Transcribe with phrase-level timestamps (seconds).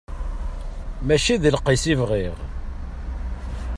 [1.05, 2.35] Mačči d lqis i bɣiɣ.